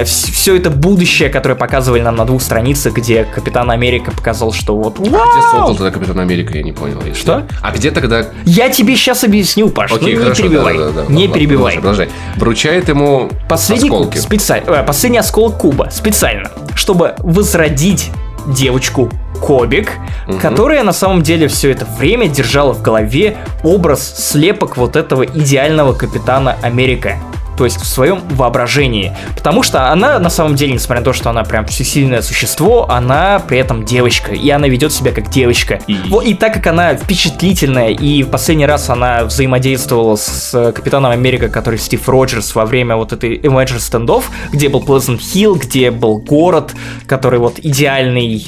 [0.04, 4.98] все это будущее, которое показывали нам на двух страницах, где Капитан Америка показал, что вот
[4.98, 5.10] А где
[5.50, 7.00] сокол тогда Капитан Америка, я не понял.
[7.04, 7.46] если- Что?
[7.62, 8.26] А где тогда...
[8.44, 11.34] Я тебе сейчас объясню, Паш, ну Окей, не хорошо, перебивай, да, да, да, не ладно,
[11.34, 11.74] перебивай.
[11.74, 12.40] Продолжай, продолжай.
[12.40, 14.18] Вручает ему Последний, осколки.
[14.18, 18.10] специально, э, последний осколок куба специально, чтобы возродить
[18.46, 19.10] девочку
[19.40, 19.90] Кобик,
[20.28, 20.38] Мгм.
[20.38, 25.92] которая на самом деле все это время держала в голове образ слепок вот этого идеального
[25.92, 27.16] капитана Америка.
[27.56, 29.16] То есть в своем воображении.
[29.36, 33.38] Потому что она, на самом деле, несмотря на то, что она прям всесильное существо, она
[33.46, 34.32] при этом девочка.
[34.32, 35.80] И она ведет себя как девочка.
[35.86, 40.72] И- Во- И так как она впечатлительная, и в последний раз она взаимодействовала с э,
[40.72, 45.58] Капитаном Америка, который Стив Роджерс во время вот этой Avengers стендов, где был Pleasant Hill,
[45.58, 46.72] где был город,
[47.06, 48.46] который вот идеальный,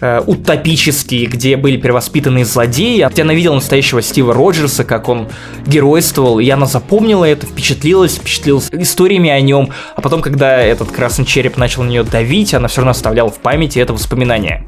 [0.00, 5.28] э, утопический, где были перевоспитанные злодеи, где она видела настоящего Стива Роджерса, как он
[5.66, 11.24] геройствовал, и она запомнила это, впечатлилась, впечатлилась историями о нем, а потом, когда этот красный
[11.24, 14.66] череп начал на нее давить, она все равно оставляла в памяти это воспоминание.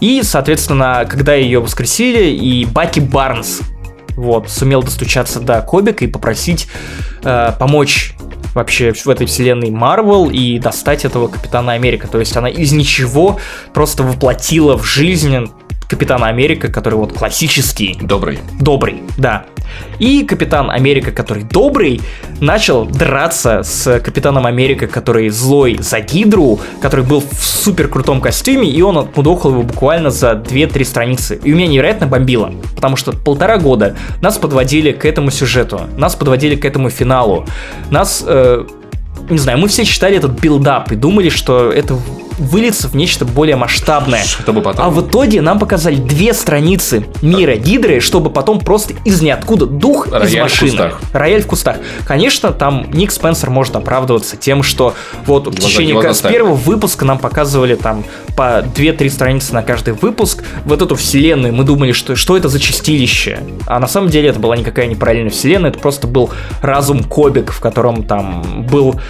[0.00, 3.60] И, соответственно, когда ее воскресили, и Баки Барнс
[4.16, 6.68] вот, сумел достучаться до Кобика и попросить
[7.22, 8.14] э, помочь
[8.54, 12.08] вообще в этой вселенной Марвел и достать этого Капитана Америка.
[12.08, 13.38] То есть она из ничего
[13.72, 15.48] просто воплотила в жизнь
[15.88, 18.38] Капитана Америка, который вот классический, Добрый.
[18.60, 19.44] добрый, да.
[19.98, 22.00] И Капитан Америка, который добрый,
[22.40, 28.68] начал драться с Капитаном Америка, который злой за Гидру, который был в супер крутом костюме,
[28.68, 31.40] и он отмудохал его буквально за 2-3 страницы.
[31.42, 36.14] И у меня невероятно бомбило, потому что полтора года нас подводили к этому сюжету, нас
[36.14, 37.46] подводили к этому финалу,
[37.90, 38.24] нас...
[38.26, 38.64] э,
[39.30, 41.96] не знаю, мы все читали этот билдап и думали, что это
[42.38, 44.24] выльется в нечто более масштабное.
[44.24, 44.86] Чтобы потом...
[44.86, 50.08] А в итоге нам показали две страницы мира Гидры, чтобы потом просто из ниоткуда дух
[50.10, 50.70] Рояль из в машины.
[50.70, 51.00] кустах.
[51.12, 51.76] Рояль в кустах.
[52.06, 54.94] Конечно, там Ник Спенсер может оправдываться тем, что
[55.26, 58.04] вот в течение с первого выпуска нам показывали там
[58.36, 60.44] по 2-3 страницы на каждый выпуск.
[60.64, 63.40] Вот эту вселенную мы думали, что, что это за чистилище.
[63.66, 67.52] А на самом деле это была никакая не параллельная вселенная, это просто был разум Кобик,
[67.52, 69.00] в котором там был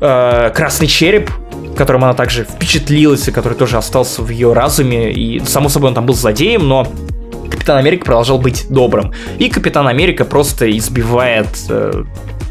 [0.00, 1.30] э, красный череп,
[1.76, 5.12] которым она также впечатлилась и который тоже остался в ее разуме.
[5.12, 6.86] И, само собой, он там был злодеем, но
[7.50, 9.12] Капитан Америка продолжал быть добрым.
[9.38, 12.04] И Капитан Америка просто избивает э,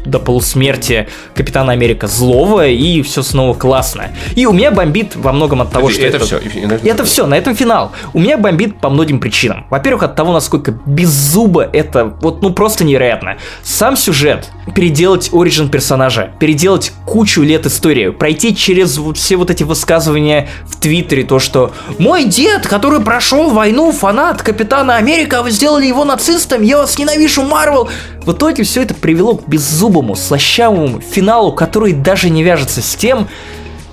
[0.06, 4.10] до полусмерти Капитана Америка злого, и все снова классно.
[4.34, 7.04] И у меня бомбит во многом от того, Это- что это всё, и- и- это
[7.04, 7.92] все, на этом финал.
[8.14, 9.66] У меня бомбит по многим причинам.
[9.70, 13.36] Во-первых, от того, насколько без зуба это вот ну просто невероятно.
[13.62, 19.62] Сам сюжет, переделать оригин персонажа, переделать кучу лет истории, пройти через вот все вот эти
[19.64, 25.86] высказывания в Твиттере, то, что мой дед, который прошел войну, фанат Капитана Америка, вы сделали
[25.86, 27.88] его нацистом, я вас ненавижу, Марвел.
[28.24, 33.28] В итоге все это привело к беззубому, слащавому финалу, который даже не вяжется с тем,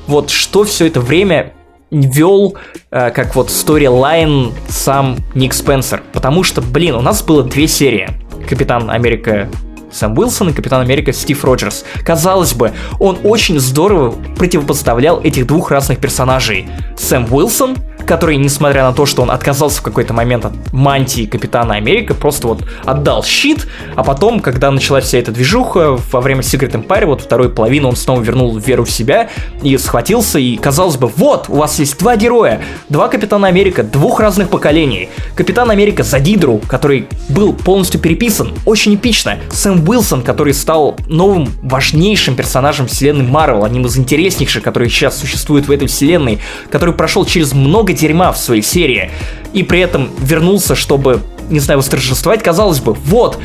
[0.07, 1.53] вот что все это время
[1.91, 2.55] вел
[2.91, 6.03] э, как вот сторилайн сам Ник Спенсер.
[6.11, 8.09] Потому что, блин, у нас было две серии.
[8.47, 9.47] Капитан Америка
[9.93, 11.85] Сэм Уилсон и Капитан Америка Стив Роджерс.
[12.03, 16.67] Казалось бы, он очень здорово противопоставлял этих двух разных персонажей.
[16.97, 21.75] Сэм Уилсон, который, несмотря на то, что он отказался в какой-то момент от мантии Капитана
[21.75, 26.71] Америка, просто вот отдал щит, а потом, когда началась вся эта движуха, во время Secret
[26.71, 29.29] Empire, вот второй половины, он снова вернул веру в себя
[29.61, 34.19] и схватился, и казалось бы, вот, у вас есть два героя, два Капитана Америка, двух
[34.19, 35.09] разных поколений.
[35.35, 39.37] Капитан Америка за Дидру, который был полностью переписан, очень эпично.
[39.51, 45.67] Сэм Уилсон, который стал новым важнейшим персонажем вселенной Марвел, одним из интереснейших, которые сейчас существуют
[45.67, 46.39] в этой вселенной,
[46.69, 49.11] который прошел через много дерьма в своей серии,
[49.53, 53.39] и при этом вернулся, чтобы, не знаю, восторжествовать, казалось бы, вот,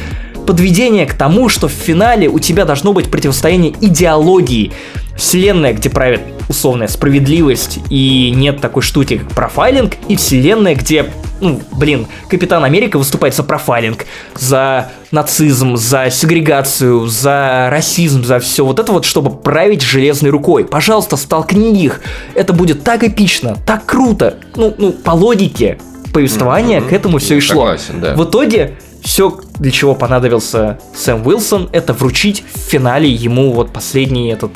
[0.49, 4.73] подведение к тому, что в финале у тебя должно быть противостояние идеологии.
[5.15, 11.11] Вселенная, где правит условная справедливость и нет такой штуки, как профайлинг, и вселенная, где,
[11.43, 14.07] ну, блин, Капитан Америка выступает за профайлинг,
[14.37, 20.65] за нацизм, за сегрегацию, за расизм, за все вот это вот, чтобы править железной рукой.
[20.65, 22.01] Пожалуйста, столкни их.
[22.35, 24.39] Это будет так эпично, так круто.
[24.57, 25.79] Ну, ну по логике
[26.15, 27.67] повествования к этому все и шло.
[27.67, 28.15] Согласен, да.
[28.15, 34.31] В итоге все, для чего понадобился Сэм Уилсон, это вручить в финале ему вот последний
[34.31, 34.53] этот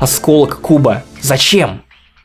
[0.00, 1.04] осколок куба.
[1.20, 1.82] Зачем?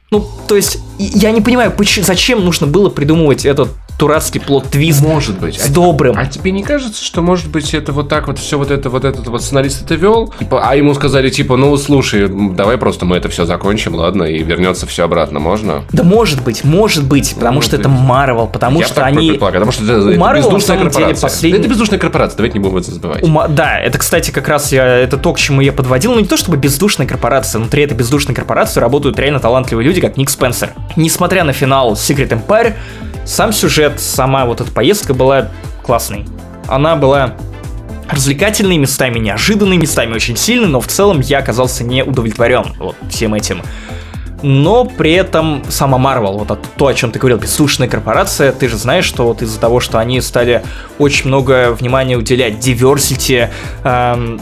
[0.09, 5.39] Ну, то есть, я не понимаю, поч- зачем нужно было придумывать этот дурацкий плод-твист Может
[5.39, 5.59] быть.
[5.59, 6.15] с А- добрым.
[6.17, 9.03] А тебе не кажется, что может быть это вот так вот все вот это вот
[9.05, 13.17] этот вот сценарист это вел, Типа, а ему сказали типа, ну слушай, давай просто мы
[13.17, 15.83] это все закончим, ладно, и вернется все обратно, можно?
[15.91, 17.99] Да может быть, может быть, потому Может что это быть.
[17.99, 19.31] Марвел, потому Я что так они...
[19.33, 21.21] потому что это, это Marvel бездушная деле корпорация.
[21.21, 23.23] последний- Это бездушная корпорация, давайте не будем это забывать.
[23.23, 26.13] Ума- Да, это, кстати, как раз я, это то, к чему я подводил.
[26.13, 30.17] Ну, не то чтобы бездушная корпорация, внутри этой бездушной корпорации работают реально талантливые люди, как
[30.17, 30.71] Ник Спенсер.
[30.95, 32.73] Несмотря на финал Secret Empire,
[33.27, 35.49] сам сюжет, сама вот эта поездка была
[35.83, 36.25] классной.
[36.67, 37.35] Она была
[38.09, 43.33] развлекательной, местами неожиданной, местами очень сильной, но в целом я оказался не удовлетворен вот всем
[43.33, 43.61] этим.
[44.43, 48.69] Но при этом сама Marvel, вот от- то, о чем ты говорил, бездушная корпорация, ты
[48.69, 50.63] же знаешь, что вот из-за того, что они стали
[50.99, 53.49] очень много внимания уделять diversity,
[53.83, 54.39] эм,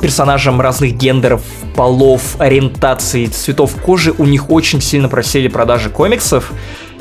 [0.00, 1.42] персонажам разных гендеров,
[1.74, 6.52] полов, ориентаций, цветов кожи, у них очень сильно просели продажи комиксов.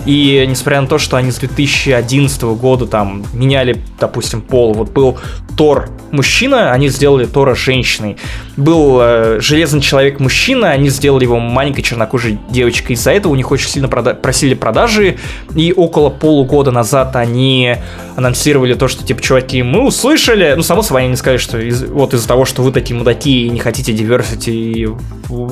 [0.07, 5.17] И несмотря на то, что они с 2011 года там меняли, допустим, пол, вот был
[5.57, 8.15] Тор мужчина, они сделали Тора женщиной.
[8.55, 12.93] Был э, Железный человек мужчина, они сделали его маленькой чернокожей девочкой.
[12.95, 15.17] Из-за этого у них очень сильно прода- просили продажи.
[15.55, 17.75] И около полугода назад они
[18.15, 20.53] анонсировали то, что типа, чуваки, мы услышали.
[20.55, 23.45] Ну, само собой, они не сказали, что из- вот из-за того, что вы такие мудаки
[23.45, 24.97] и не хотите diversity,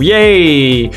[0.02, 0.92] ей,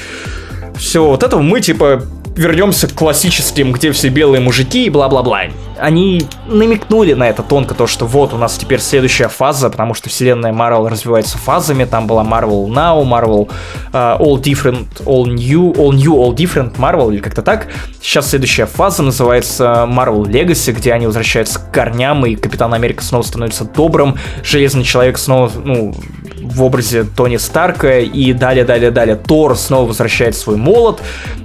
[0.76, 2.04] все вот этого мы типа
[2.38, 5.42] вернемся к классическим, где все белые мужики и бла-бла-бла.
[5.78, 10.08] Они намекнули на это тонко, то, что вот у нас теперь следующая фаза, потому что
[10.08, 13.50] вселенная Marvel развивается фазами, там была Marvel Now, Marvel
[13.92, 17.68] э, All Different, All New, All New, All Different Marvel, или как-то так.
[18.00, 23.22] Сейчас следующая фаза называется Marvel Legacy, где они возвращаются к корням, и Капитан Америка снова
[23.22, 25.94] становится добрым, Железный Человек снова, ну,
[26.40, 29.16] в образе Тони Старка, и далее, далее, далее.
[29.16, 31.00] Тор снова возвращает свой молот,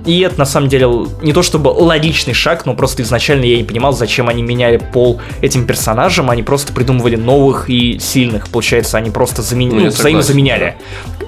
[0.06, 0.88] и это на самом деле
[1.22, 5.22] не то чтобы логичный шаг, но просто изначально я не понимал, зачем они меняли пол
[5.42, 9.70] этим персонажам, они просто придумывали новых и сильных, получается, они просто замен...
[9.70, 10.76] ну, взаимозаменяли.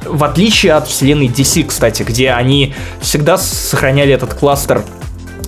[0.05, 4.83] В отличие от вселенной DC, кстати, где они всегда сохраняли этот кластер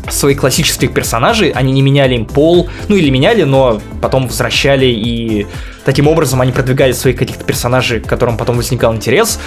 [0.10, 5.48] своих классических персонажей, они не меняли им пол, ну или меняли, но потом возвращали, и
[5.86, 9.39] таким образом они продвигали своих каких-то персонажей, к которым потом возникал интерес,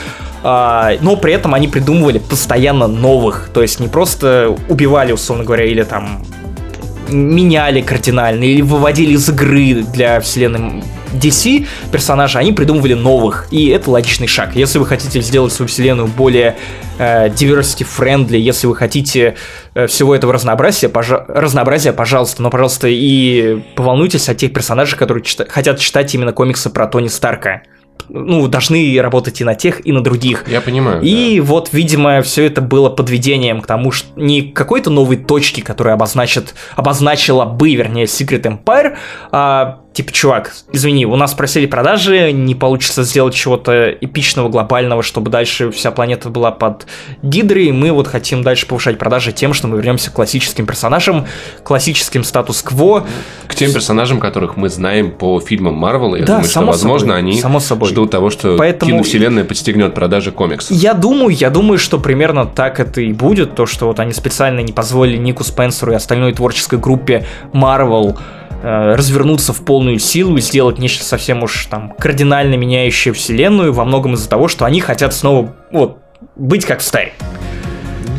[0.42, 5.64] а, но при этом они придумывали постоянно новых, то есть не просто убивали, условно говоря,
[5.64, 6.25] или там
[7.09, 13.90] меняли кардинально, или выводили из игры для вселенной DC персонажи, они придумывали новых, и это
[13.90, 14.57] логичный шаг.
[14.57, 16.57] Если вы хотите сделать свою вселенную более
[16.99, 19.37] э, diversity-friendly, если вы хотите
[19.75, 25.25] э, всего этого разнообразия, пожа- разнообразия, пожалуйста, но, пожалуйста, и поволнуйтесь о тех персонажах, которые
[25.25, 27.62] чита- хотят читать именно комиксы про Тони Старка
[28.12, 30.44] ну, должны работать и на тех, и на других.
[30.49, 31.01] Я понимаю.
[31.03, 31.44] И да.
[31.44, 36.55] вот, видимо, все это было подведением к тому, что не какой-то новой точки, которая обозначит,
[36.77, 38.96] обозначила бы, вернее, Secret Empire,
[39.31, 45.31] а типа, чувак, извини, у нас просили продажи, не получится сделать чего-то эпичного, глобального, чтобы
[45.31, 46.87] дальше вся планета была под
[47.22, 51.26] гидрой, мы вот хотим дальше повышать продажи тем, что мы вернемся к классическим персонажам,
[51.64, 53.07] классическим статус-кво.
[53.48, 57.18] К тем персонажам, которых мы знаем по фильмам Марвел, я да, думаю, что, возможно, собой,
[57.18, 57.88] они само собой.
[57.88, 58.92] ждут того, что Поэтому...
[58.92, 60.76] киновселенная подстегнет продажи комиксов.
[60.76, 64.61] Я думаю, я думаю, что примерно так это и будет, то, что вот они специально
[64.61, 70.40] не позволили Нику Спенсеру и остальной творческой группе Marvel Э, развернуться в полную силу и
[70.40, 75.14] сделать нечто совсем уж там кардинально меняющее вселенную, во многом из-за того, что они хотят
[75.14, 75.99] снова вот
[76.37, 77.12] быть как в старе.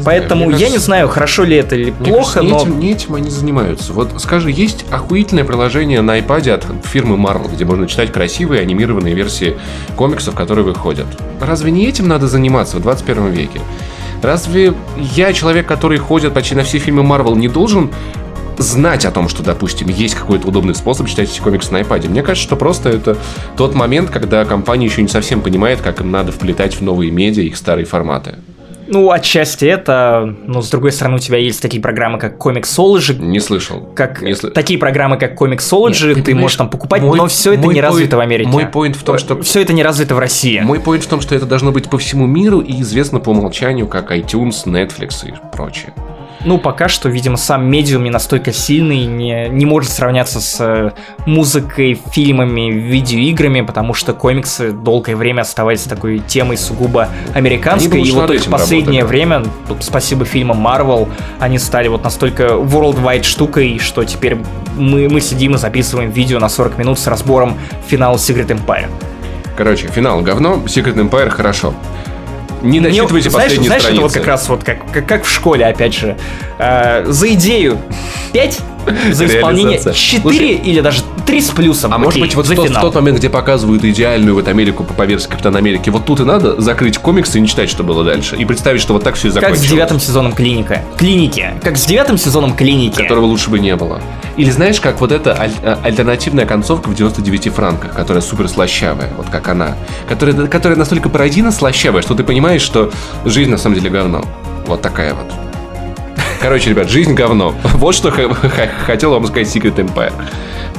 [0.03, 2.47] Поэтому я не знаю, хорошо ли это или плохо, кажется, но...
[2.47, 3.93] Не этим, не этим они занимаются.
[3.93, 9.13] Вот скажи, есть охуительное приложение на iPad от фирмы Marvel, где можно читать красивые анимированные
[9.13, 9.57] версии
[9.95, 11.05] комиксов, которые выходят.
[11.39, 13.61] Разве не этим надо заниматься в 21 веке?
[14.21, 17.91] Разве я, человек, который ходит почти на все фильмы Marvel, не должен
[18.57, 22.09] знать о том, что, допустим, есть какой-то удобный способ читать эти комиксы на iPad.
[22.09, 23.17] Мне кажется, что просто это
[23.57, 27.43] тот момент, когда компания еще не совсем понимает, как им надо вплетать в новые медиа
[27.43, 28.35] их старые форматы.
[28.91, 33.17] Ну, отчасти это, но с другой стороны, у тебя есть такие программы, как Comixology.
[33.21, 33.89] Не слышал.
[33.95, 34.49] Как, не сл...
[34.49, 37.79] Такие программы, как Comixology, Нет, ты, ты можешь там покупать, мой, но все это не
[37.79, 38.49] point, развито в Америке.
[38.49, 39.41] Мой point в том, что...
[39.43, 40.59] Все это не развито в России.
[40.59, 43.87] Мой point в том, что это должно быть по всему миру и известно по умолчанию,
[43.87, 45.93] как iTunes, Netflix и прочее.
[46.43, 50.91] Ну, пока что, видимо, сам медиум не настолько сильный, не, не может сравняться с э,
[51.25, 58.01] музыкой, фильмами, видеоиграми, потому что комиксы долгое время оставались такой темой сугубо американской.
[58.01, 59.25] И вот их последнее работали.
[59.25, 59.43] время,
[59.81, 61.07] спасибо фильмам Marvel,
[61.39, 64.37] они стали вот настолько worldwide штукой, что теперь
[64.77, 68.89] мы, мы сидим и записываем видео на 40 минут с разбором финала Secret Empire.
[69.57, 71.73] Короче, финал говно, Secret Empire хорошо.
[72.61, 73.89] Не досчитывайте Мне, последние знаешь, страницы.
[73.89, 76.17] Знаешь, это вот как раз вот как, как, как в школе, опять же.
[76.57, 77.79] Э, за идею
[78.33, 78.59] 5,
[79.11, 81.93] за исполнение 4 Слушай, или даже 3 с плюсом.
[81.93, 84.83] А Окей, может быть, вот в тот, в тот момент, где показывают идеальную вот Америку
[84.83, 88.03] по версии Капитана Америки, вот тут и надо закрыть комиксы и не читать, что было
[88.03, 88.35] дальше.
[88.35, 89.61] И представить, что вот так все и закончилось.
[89.61, 90.83] Как с девятым сезоном Клиника.
[90.97, 91.53] Клиники.
[91.63, 93.01] Как с девятым сезоном Клиники.
[93.01, 94.01] Которого лучше бы не было.
[94.35, 99.09] Или знаешь, как вот эта аль- а, альтернативная концовка в 99 франках, которая супер слащавая,
[99.15, 99.77] вот как она.
[100.09, 102.91] Которая, которая настолько пародийно слащавая, что ты понимаешь, что
[103.23, 104.25] жизнь на самом деле говно.
[104.67, 105.27] Вот такая вот.
[106.41, 107.55] Короче, ребят, жизнь говно.
[107.75, 108.11] Вот что
[108.85, 110.11] хотел вам сказать Secret Empire.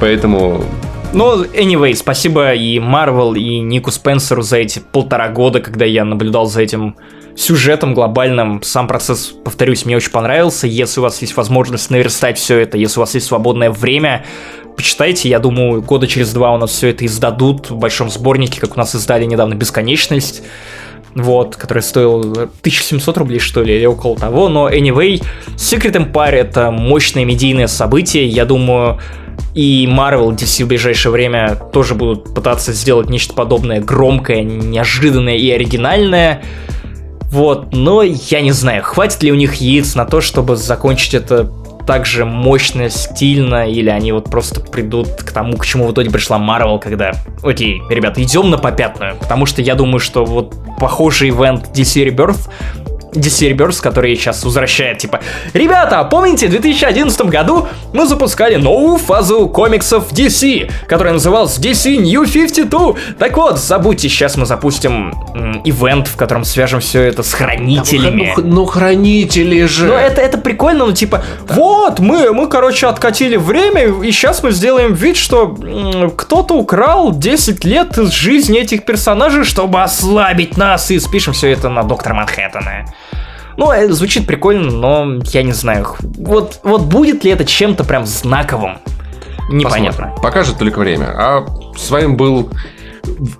[0.02, 0.64] Поэтому
[1.12, 6.46] ну, anyway, спасибо и Марвел, и Нику Спенсеру за эти полтора года, когда я наблюдал
[6.46, 6.96] за этим
[7.36, 8.64] сюжетом глобальным.
[8.64, 10.66] Сам процесс, повторюсь, мне очень понравился.
[10.66, 14.24] Если у вас есть возможность наверстать все это, если у вас есть свободное время,
[14.76, 15.28] почитайте.
[15.28, 18.78] Я думаю, года через два у нас все это издадут в большом сборнике, как у
[18.80, 20.42] нас издали недавно «Бесконечность»
[21.14, 25.22] вот, который стоил 1700 рублей, что ли, или около того, но anyway,
[25.56, 28.98] Secret Empire это мощное медийное событие, я думаю,
[29.54, 35.50] и Marvel DC в ближайшее время тоже будут пытаться сделать нечто подобное громкое, неожиданное и
[35.50, 36.42] оригинальное.
[37.30, 41.50] Вот, но я не знаю, хватит ли у них яиц на то, чтобы закончить это
[41.86, 46.10] так же мощно, стильно, или они вот просто придут к тому, к чему в итоге
[46.10, 47.12] пришла Марвел, когда,
[47.42, 52.48] окей, ребята, идем на попятную, потому что я думаю, что вот похожий ивент DC Rebirth
[53.12, 55.20] DC Rebirth, который сейчас возвращает, типа,
[55.52, 62.24] ребята, помните, в 2011 году мы запускали новую фазу комиксов DC, которая называлась DC New
[62.26, 62.94] 52.
[63.18, 68.34] Так вот, забудьте, сейчас мы запустим м, ивент, в котором свяжем все это с хранителями.
[68.36, 69.86] Ну, ну, хранители же.
[69.86, 74.52] Ну, это, это прикольно, ну, типа, вот, мы, мы, короче, откатили время, и сейчас мы
[74.52, 80.90] сделаем вид, что м, кто-то украл 10 лет из жизни этих персонажей, чтобы ослабить нас,
[80.90, 82.86] и спишем все это на Доктора Манхэттена.
[83.56, 85.86] Ну, это звучит прикольно, но я не знаю.
[86.00, 88.78] Вот, вот будет ли это чем-то прям знаковым?
[89.50, 90.04] Непонятно.
[90.04, 90.22] Посмотрим.
[90.22, 91.06] Покажет только время.
[91.14, 91.46] А
[91.76, 92.50] с вами был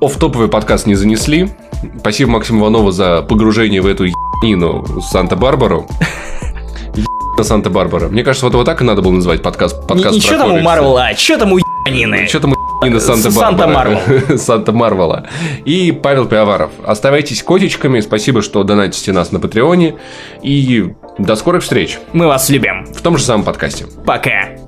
[0.01, 1.51] оф-топовый подкаст «Не занесли».
[1.99, 5.89] Спасибо Максиму Иванову за погружение в эту ебанину Санта-Барбару.
[6.95, 8.09] Ебанина Санта-Барбара.
[8.09, 9.87] Мне кажется, вот, вот так и надо было называть подкаст.
[9.87, 10.61] подкаст Ничего про там у.
[10.61, 12.27] Марвела, что там у ебанины?
[12.27, 12.62] Что там ебанина
[13.01, 14.01] Санта-Барбара?
[14.07, 15.27] Санта Санта Марвела.
[15.65, 16.71] И Павел Пиаваров.
[16.85, 18.01] Оставайтесь котичками.
[18.01, 19.97] Спасибо, что донатите нас на Патреоне.
[20.43, 22.87] И до скорых встреч Мы вас любим.
[22.87, 23.87] в том же самом подкасте.
[24.07, 24.62] Пока.